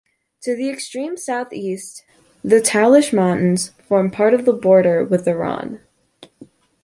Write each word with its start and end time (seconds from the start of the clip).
To 0.41 0.55
the 0.55 0.67
extreme 0.71 1.15
southeast, 1.15 2.03
the 2.43 2.59
Talysh 2.59 3.13
Mountains 3.13 3.69
form 3.87 4.09
part 4.09 4.33
of 4.33 4.45
the 4.45 4.51
border 4.53 5.03
with 5.05 5.27
Iran. 5.27 5.79